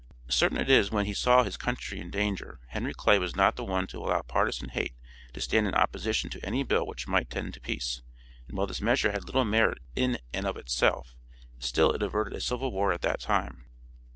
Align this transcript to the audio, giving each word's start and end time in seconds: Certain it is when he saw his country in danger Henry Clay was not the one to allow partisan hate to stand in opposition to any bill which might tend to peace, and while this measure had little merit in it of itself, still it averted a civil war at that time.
Certain 0.29 0.57
it 0.57 0.67
is 0.67 0.89
when 0.89 1.05
he 1.05 1.13
saw 1.13 1.43
his 1.43 1.57
country 1.57 1.99
in 1.99 2.09
danger 2.09 2.59
Henry 2.69 2.91
Clay 2.91 3.19
was 3.19 3.35
not 3.35 3.55
the 3.55 3.63
one 3.63 3.85
to 3.85 3.99
allow 3.99 4.23
partisan 4.23 4.69
hate 4.69 4.95
to 5.31 5.39
stand 5.39 5.67
in 5.67 5.75
opposition 5.75 6.27
to 6.31 6.43
any 6.43 6.63
bill 6.63 6.87
which 6.87 7.07
might 7.07 7.29
tend 7.29 7.53
to 7.53 7.61
peace, 7.61 8.01
and 8.47 8.57
while 8.57 8.65
this 8.65 8.81
measure 8.81 9.11
had 9.11 9.25
little 9.25 9.45
merit 9.45 9.77
in 9.95 10.17
it 10.33 10.43
of 10.43 10.57
itself, 10.57 11.13
still 11.59 11.91
it 11.91 12.01
averted 12.01 12.33
a 12.33 12.41
civil 12.41 12.71
war 12.71 12.91
at 12.91 13.03
that 13.03 13.19
time. 13.19 13.65